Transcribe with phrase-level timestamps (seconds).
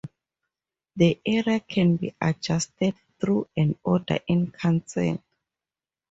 [0.95, 5.21] The area can be adjusted through an Order in Council.